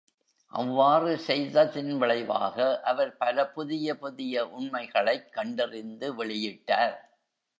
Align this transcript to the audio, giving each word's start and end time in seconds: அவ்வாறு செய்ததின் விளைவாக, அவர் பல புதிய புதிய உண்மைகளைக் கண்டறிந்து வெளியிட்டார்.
அவ்வாறு 0.53 1.19
செய்ததின் 1.27 1.97
விளைவாக, 1.97 2.81
அவர் 2.83 3.17
பல 3.17 3.47
புதிய 3.47 3.97
புதிய 3.97 4.47
உண்மைகளைக் 4.49 5.33
கண்டறிந்து 5.33 6.25
வெளியிட்டார். 6.25 6.97